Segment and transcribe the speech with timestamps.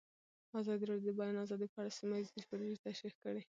[0.59, 3.41] ازادي راډیو د د بیان آزادي په اړه سیمه ییزې پروژې تشریح کړې.